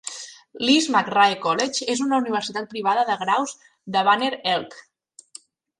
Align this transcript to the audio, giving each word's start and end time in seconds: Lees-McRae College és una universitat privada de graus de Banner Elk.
Lees-McRae 0.67 1.35
College 1.43 1.87
és 1.95 2.03
una 2.07 2.21
universitat 2.23 2.67
privada 2.75 3.07
de 3.11 3.21
graus 3.27 3.57
de 3.97 4.05
Banner 4.11 4.35
Elk. 4.57 4.79